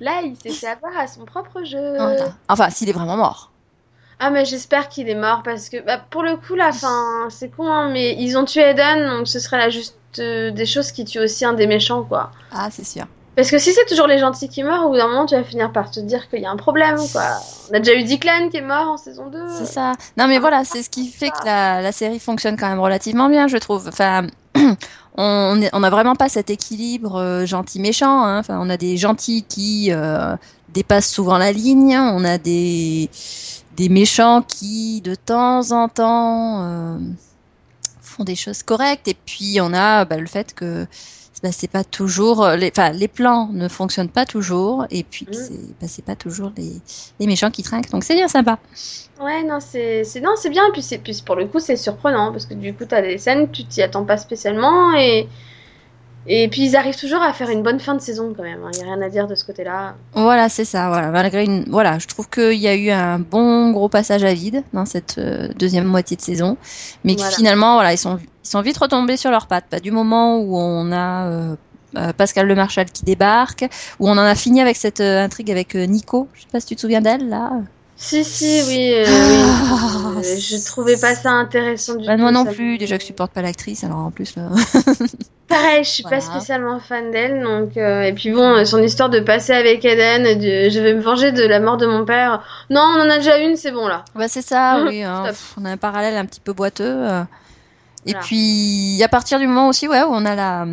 [0.00, 1.78] Là, il s'est fait avoir à son propre jeu.
[1.96, 2.34] Voilà.
[2.48, 3.51] Enfin, s'il est vraiment mort.
[4.24, 7.48] Ah mais j'espère qu'il est mort parce que bah, pour le coup la fin c'est
[7.48, 10.92] con hein, mais ils ont tué Eden donc ce serait là juste euh, des choses
[10.92, 12.30] qui tuent aussi un des méchants quoi.
[12.52, 13.04] Ah, c'est sûr.
[13.34, 15.42] Parce que si c'est toujours les gentils qui meurent, au bout d'un moment, tu vas
[15.42, 17.22] finir par te dire qu'il y a un problème, quoi.
[17.70, 19.38] On a déjà eu Declan qui est mort en saison 2.
[19.58, 19.94] C'est ça.
[20.18, 23.30] Non, mais voilà, c'est ce qui fait que la, la série fonctionne quand même relativement
[23.30, 23.88] bien, je trouve.
[23.88, 24.26] Enfin,
[25.16, 28.22] on n'a vraiment pas cet équilibre euh, gentil-méchant.
[28.22, 28.38] hein.
[28.38, 30.36] Enfin, on a des gentils qui euh,
[30.68, 31.96] dépassent souvent la ligne.
[31.96, 33.08] On a des,
[33.76, 36.98] des méchants qui, de temps en temps, euh,
[38.00, 39.08] font des choses correctes.
[39.08, 40.86] Et puis on a bah, le fait que
[41.42, 44.86] bah, c'est pas toujours les, enfin, les plans ne fonctionnent pas toujours.
[44.90, 45.32] Et puis Mm.
[45.32, 46.82] c'est bah, c'est pas toujours les,
[47.18, 47.90] les méchants qui trinquent.
[47.90, 48.58] Donc c'est bien sympa.
[49.20, 50.64] Ouais, non, c'est non, c'est bien.
[50.68, 53.50] Et puis, puis pour le coup, c'est surprenant parce que du coup, t'as des scènes,
[53.50, 54.94] tu t'y attends pas spécialement.
[54.94, 55.28] Et,
[56.26, 58.60] et puis, ils arrivent toujours à faire une bonne fin de saison quand même.
[58.72, 59.94] Il y a rien à dire de ce côté-là.
[60.14, 60.88] Voilà, c'est ça.
[60.88, 64.32] Voilà, malgré une, voilà, je trouve qu'il y a eu un bon gros passage à
[64.32, 66.56] vide dans cette euh, deuxième moitié de saison,
[67.04, 69.66] mais que finalement, voilà, ils sont, ils sont vite retombés sur leurs pattes.
[69.68, 71.56] Pas du moment où on a euh,
[71.96, 75.50] euh, Pascal Le Marchal qui débarque, où on en a fini avec cette euh, intrigue
[75.50, 76.28] avec Nico.
[76.34, 77.50] Je sais pas si tu te souviens d'elle là.
[78.04, 78.92] Si, si, oui.
[78.94, 80.22] euh, Ah, oui.
[80.26, 82.20] Euh, je trouvais pas ça intéressant du Bah, tout.
[82.20, 82.76] moi non ça plus.
[82.76, 84.48] Déjà que je supporte pas l'actrice, alors en plus là.
[85.48, 89.10] Pareil, je suis pas spécialement fan d'elle, donc euh, et puis bon, euh, son histoire
[89.10, 92.42] de passer avec Eden, de je vais me venger de la mort de mon père.
[92.70, 94.04] Non, on en a déjà une, c'est bon là.
[94.14, 95.02] Bah, c'est ça, oui.
[95.02, 95.24] hein.
[95.26, 96.84] Pff, on a un parallèle un petit peu boiteux.
[96.86, 97.22] euh.
[98.06, 98.26] Et Voilà.
[98.26, 100.66] puis, à partir du moment aussi, ouais, où on a la,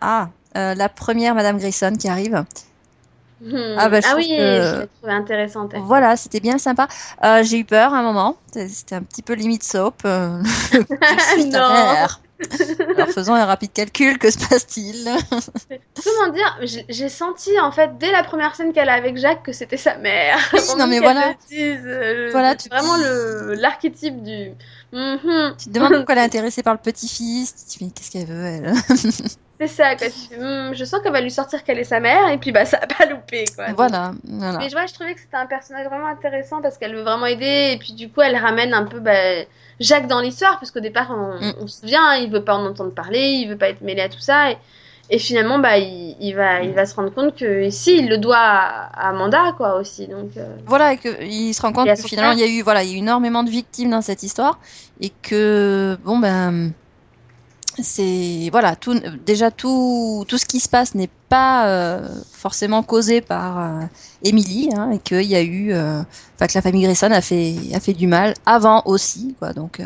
[0.00, 2.44] ah, euh, la première Madame Grayson qui arrive.
[3.40, 3.74] Hmm.
[3.78, 5.74] Ah, bah, je trouve oui, que- je l'ai trouvée intéressante.
[5.76, 6.88] Voilà, c'était bien sympa.
[7.24, 8.36] Euh, j'ai eu peur à un moment.
[8.52, 10.02] C'était un petit peu limite soap.
[10.04, 10.42] euh,
[11.52, 12.06] Non.
[12.96, 15.08] Alors, faisons un rapide calcul, que se passe-t-il?
[16.02, 19.52] Comment dire J'ai senti en fait dès la première scène qu'elle a avec Jacques que
[19.52, 20.36] c'était sa mère.
[20.52, 21.34] Oui, non, mais voilà.
[21.48, 24.50] dise, euh, Voilà, tu vraiment le l'archétype du.
[24.92, 25.54] Mhm.
[25.58, 27.54] Tu te demandes pourquoi elle est intéressée par le petit-fils?
[27.70, 28.72] Tu te dis, qu'est-ce qu'elle veut, elle?
[29.60, 30.08] C'est ça quoi.
[30.08, 32.50] Tu fais, Hmm, je sens qu'elle va lui sortir qu'elle est sa mère et puis
[32.52, 33.66] bah ça a pas loupé quoi.
[33.76, 34.58] Voilà, voilà.
[34.58, 37.70] Mais ouais, je trouvais que c'était un personnage vraiment intéressant parce qu'elle veut vraiment aider
[37.72, 39.12] et puis du coup elle ramène un peu bah,
[39.80, 41.52] Jacques dans l'histoire parce qu'au départ on, Mm.
[41.60, 44.02] on se souvient, hein, il veut pas en entendre parler, il veut pas être mêlé
[44.02, 44.58] à tout ça et,
[45.10, 48.18] et finalement bah il, il va il va se rendre compte que ici il le
[48.18, 51.86] doit à, à Amanda quoi aussi donc euh, Voilà, et que, il se rend compte
[51.86, 54.00] que finalement, il y a eu, voilà, il y a eu énormément de victimes dans
[54.02, 54.58] cette histoire,
[55.00, 56.70] et que, bon, ben,
[57.82, 63.20] c'est, voilà, tout, déjà, tout, tout ce qui se passe n'est pas euh, forcément causé
[63.20, 63.84] par euh,
[64.22, 66.02] Emily, hein, et qu'il y a eu, euh,
[66.38, 69.80] que la famille Grayson a fait, a fait du mal avant aussi, quoi, donc,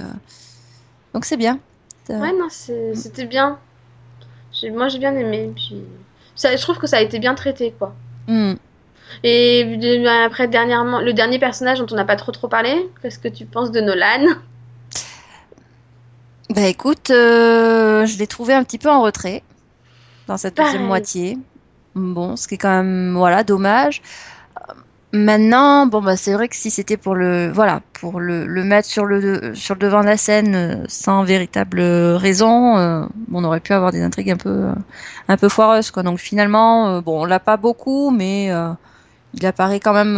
[1.15, 1.59] donc c'est bien.
[2.09, 3.59] Ouais non c'était bien.
[4.73, 5.83] Moi j'ai bien aimé puis
[6.35, 7.95] ça, je trouve que ça a été bien traité quoi.
[8.29, 8.55] hmm.
[9.25, 13.29] Et après dernièrement le dernier personnage dont on n'a pas trop trop parlé, qu'est-ce que
[13.29, 14.25] tu penses de Nolan?
[16.51, 19.45] Bah écoute, euh, je l'ai trouvé un petit peu en retrait
[20.27, 21.39] dans cette deuxième moitié.
[21.95, 24.03] Bon, ce qui est quand même, voilà, dommage.
[24.59, 24.75] Euh,
[25.13, 28.89] Maintenant, bon bah c'est vrai que si c'était pour le, voilà, pour le, le mettre
[28.89, 33.61] sur le sur le devant de la scène euh, sans véritable raison, euh, on aurait
[33.61, 34.69] pu avoir des intrigues un peu
[35.29, 36.03] un peu foireuses quoi.
[36.03, 38.73] Donc finalement, euh, bon, on l'a pas beaucoup, mais euh,
[39.35, 40.17] il apparaît quand même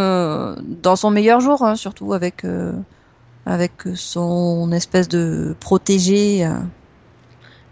[0.83, 2.45] dans son meilleur jour, hein, surtout avec
[3.51, 6.47] avec son espèce de protégé.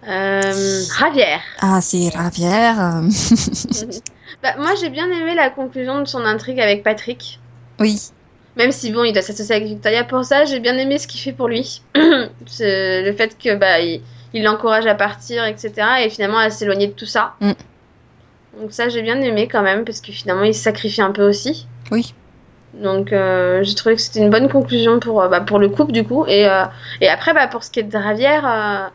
[0.06, 0.82] euh.
[0.98, 1.38] Javier.
[1.60, 3.02] Ah, c'est Ravière.
[4.42, 7.40] Bah, moi, j'ai bien aimé la conclusion de son intrigue avec Patrick.
[7.80, 7.98] Oui,
[8.56, 11.18] Même si, bon, il doit s'associer avec Victoria pour ça, j'ai bien aimé ce qu'il
[11.20, 11.82] fait pour lui.
[11.94, 14.02] Le fait que, bah, il
[14.34, 15.72] il l'encourage à partir, etc.
[16.04, 17.34] Et finalement, à s'éloigner de tout ça.
[17.40, 17.52] Mm.
[18.60, 21.26] Donc ça, j'ai bien aimé quand même, parce que finalement, il se sacrifie un peu
[21.26, 21.66] aussi.
[21.90, 22.14] oui.
[22.74, 25.92] Donc, euh, j'ai trouvé que c'était une bonne conclusion pour, euh, bah, pour le couple,
[25.92, 26.24] du coup.
[26.26, 26.64] Et, euh,
[27.00, 28.88] et après, bah, pour ce qui est de Ravière, euh,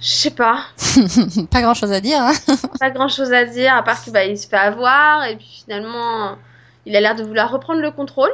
[0.00, 0.60] je sais pas.
[1.50, 2.20] pas grand chose à dire.
[2.20, 2.32] Hein.
[2.80, 5.62] pas grand chose à dire à part que bah, il se fait avoir et puis
[5.64, 6.36] finalement
[6.84, 8.30] il a l'air de vouloir reprendre le contrôle.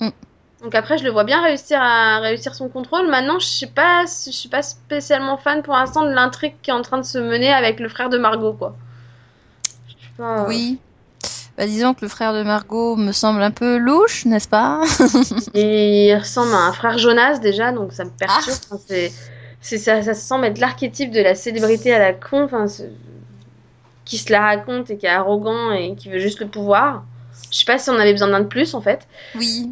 [0.00, 0.08] Mm.
[0.62, 3.06] Donc après je le vois bien réussir à réussir son contrôle.
[3.08, 6.74] Maintenant je sais pas je suis pas spécialement fan pour l'instant de l'intrigue qui est
[6.74, 8.74] en train de se mener avec le frère de Margot quoi.
[9.86, 10.80] Je sais pas, Oui.
[11.58, 14.80] Bah, disons que le frère de Margot me semble un peu louche, n'est-ce pas
[15.54, 18.56] il ressemble à un frère Jonas déjà donc ça me perturbe.
[18.70, 19.12] Enfin, c'est
[19.60, 22.44] c'est ça, ça semble être l'archétype de la célébrité à la con.
[22.44, 22.66] Enfin,
[24.04, 27.02] qui se la raconte et qui est arrogant et qui veut juste le pouvoir.
[27.50, 29.08] Je sais pas si on avait besoin d'un de plus en fait.
[29.34, 29.68] Oui.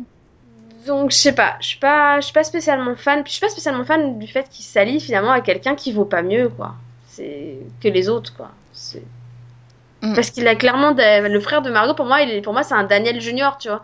[0.89, 3.23] Donc je sais pas, je suis pas, je suis pas spécialement fan.
[3.23, 6.05] Puis je suis pas spécialement fan du fait qu'il s'allie finalement à quelqu'un qui vaut
[6.05, 6.75] pas mieux quoi.
[7.07, 8.51] C'est que les autres quoi.
[8.73, 9.05] C'est
[10.11, 10.15] Mm.
[10.15, 12.85] parce qu'il a clairement le frère de Margot pour moi, il pour moi c'est un
[12.85, 13.83] Daniel Junior tu vois.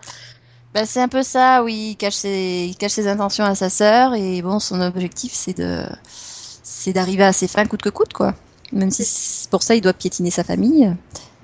[0.74, 1.90] Bah, c'est un peu ça, oui.
[1.92, 5.56] Il cache ses, il cache ses intentions à sa sœur et bon, son objectif, c'est
[5.58, 8.34] de, c'est d'arriver à ses fins coûte que coûte, quoi.
[8.72, 10.90] Même si pour ça, il doit piétiner sa famille.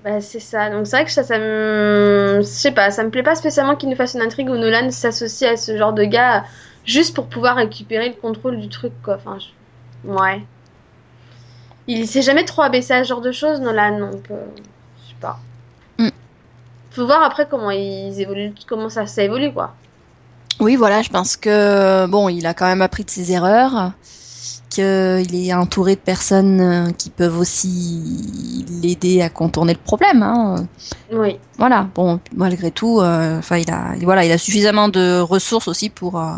[0.02, 0.70] Bah c'est ça.
[0.70, 3.76] Donc c'est vrai que ça, ça me, je sais pas, ça me plaît pas spécialement
[3.76, 6.44] qu'il nous fasse une intrigue où Nolan s'associe à ce genre de gars
[6.86, 9.16] juste pour pouvoir récupérer le contrôle du truc quoi.
[9.16, 10.46] Enfin, je- ouais.
[11.88, 14.44] Il s'est jamais trop abaissé à ce genre de choses Nolan donc euh,
[15.02, 15.38] je sais pas.
[15.98, 16.10] Mm.
[16.92, 19.74] Faut voir après comment ils évoluent, comment ça, ça évolue quoi.
[20.60, 23.92] Oui, voilà, je pense que bon, il a quand même appris de ses erreurs
[24.70, 30.22] qu'il est entouré de personnes euh, qui peuvent aussi l'aider à contourner le problème.
[30.22, 30.66] Hein.
[31.12, 31.38] Oui.
[31.56, 31.88] Voilà.
[31.94, 36.20] Bon, malgré tout, euh, enfin, il a, voilà, il a suffisamment de ressources aussi pour
[36.20, 36.32] euh,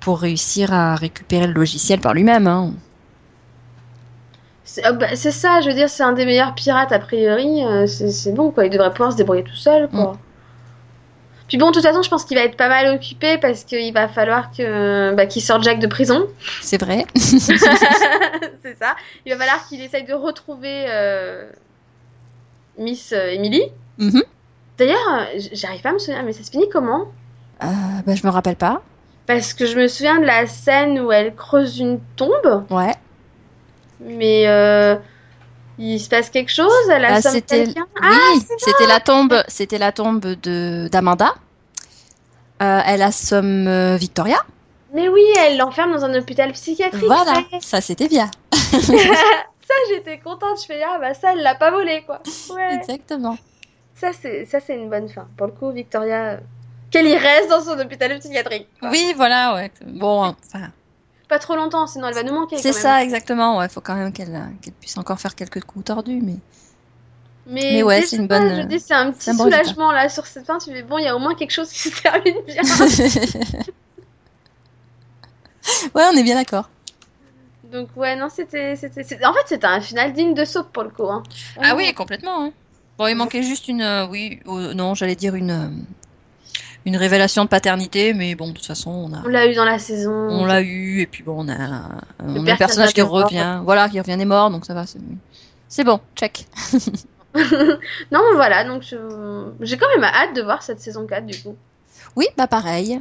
[0.00, 2.46] pour réussir à récupérer le logiciel par lui-même.
[2.46, 2.72] Hein.
[4.72, 7.64] C'est euh, bah, c'est ça, je veux dire, c'est un des meilleurs pirates a priori.
[7.66, 8.66] euh, c'est bon, quoi.
[8.66, 10.12] Il devrait pouvoir se débrouiller tout seul, quoi.
[11.48, 13.92] Puis bon, de toute façon, je pense qu'il va être pas mal occupé parce qu'il
[13.92, 16.28] va falloir que bah, qu'il sorte Jack de prison.
[16.62, 17.04] C'est vrai.
[17.16, 17.40] c'est
[18.78, 18.94] ça.
[19.26, 21.50] Il va falloir qu'il essaye de retrouver euh,
[22.78, 23.62] Miss Emily.
[24.78, 27.06] D'ailleurs, euh, j- j'arrive pas à me souvenir, mais ça se finit comment?
[27.64, 27.66] Euh,
[28.06, 28.80] bah, je me rappelle pas.
[29.26, 32.94] Parce que je me souviens de la scène où elle creuse une tombe, Ouais.
[34.00, 34.96] Mais euh,
[35.78, 36.72] il se passe quelque chose.
[36.90, 41.34] Elle Ah, c'était oui, c'était la tombe, c'était la tombe de d'Amanda.
[42.62, 44.38] Euh, elle assomme euh, Victoria.
[44.92, 47.04] Mais oui, elle l'enferme dans un hôpital psychiatrique.
[47.06, 48.30] Voilà, ça c'était bien.
[48.52, 50.60] ça, j'étais contente.
[50.60, 52.20] Je fais ah bah ça, elle l'a pas volé quoi.
[52.54, 52.74] Ouais.
[52.74, 53.38] Exactement.
[53.94, 55.26] Ça c'est ça c'est une bonne fin.
[55.36, 56.40] Pour le coup, Victoria,
[56.90, 58.68] qu'elle y reste dans son hôpital psychiatrique.
[58.78, 58.90] quoi.
[58.90, 59.70] Oui, voilà, ouais.
[59.86, 60.70] Bon, enfin,
[61.30, 62.58] Pas trop longtemps, sinon elle va nous manquer.
[62.58, 63.58] c'est ça exactement.
[63.58, 66.36] Ouais, faut quand même qu'elle qu'elle puisse encore faire quelques coups tordus, mais.
[67.46, 69.62] Mais, Mais ouais, c'est une bonne- Je dis, c'est un petit un bon résultat.
[69.64, 70.58] soulagement là sur cette fin.
[70.58, 72.62] Tu fais bon, il y a au moins quelque chose qui se termine bien.
[75.94, 76.68] ouais, on est bien d'accord.
[77.72, 80.82] Donc ouais, non, c'était, c'était, c'était- en fait, c'était un final digne de soap pour
[80.82, 81.08] le coup.
[81.08, 81.22] Hein.
[81.62, 82.44] Ah oui, complètement.
[82.46, 82.52] hein.
[82.98, 85.68] Bon, il manquait juste une, euh, oui, euh, non, j'allais dire une, euh,
[86.86, 89.64] une révélation de paternité, mais bon, de toute façon, on a, On l'a eu dans
[89.64, 90.10] la saison.
[90.12, 91.54] on l'a eu, et puis bon, on a,
[92.20, 94.84] on a un personnage qui revient voilà, qui revient des morts, donc ça va,
[95.68, 96.46] c'est, bon, check.
[98.10, 101.56] non, voilà, donc je- j'ai quand même hâte de voir cette saison 4 du coup.
[102.16, 103.00] Oui, bah pareil.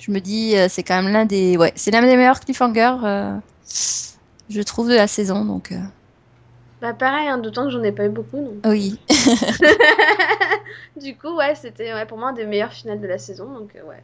[0.00, 2.96] Je me dis, euh, c'est quand même l'un des, ouais, c'est l'un des meilleurs cliffhangers,
[3.04, 3.36] euh,
[4.50, 5.76] je trouve de la saison, donc euh,
[6.84, 8.36] Bah pareil, hein, d'autant que j'en ai pas eu beaucoup.
[8.36, 8.56] Donc.
[8.66, 8.98] oui.
[11.00, 13.46] du coup, ouais, c'était ouais, pour moi un des meilleurs finales de la saison.
[13.46, 14.02] Donc euh, ouais,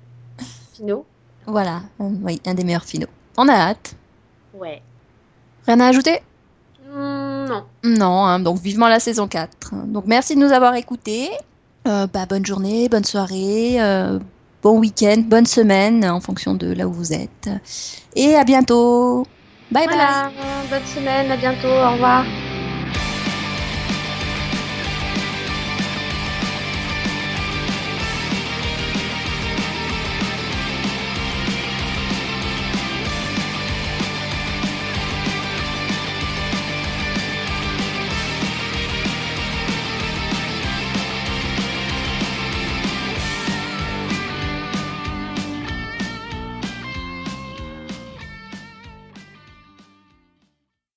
[0.73, 1.05] finaux.
[1.45, 3.09] Voilà, oui, un des meilleurs finaux.
[3.37, 3.95] On a hâte.
[4.55, 4.81] Ouais.
[5.67, 6.23] Rien à ajouter?
[6.91, 7.65] Hmm, non.
[7.85, 9.75] Non, hein, donc vivement la saison 4.
[9.85, 11.29] Donc merci de nous avoir écoutés.
[11.87, 14.19] Euh, bah, bonne journée, bonne soirée, euh,
[14.63, 17.51] bon week-end, bonne semaine en fonction de là où vous êtes.
[18.17, 19.27] Et à bientôt.
[19.71, 20.33] Bye bye.
[20.71, 22.25] Bonne semaine, à bientôt, au revoir.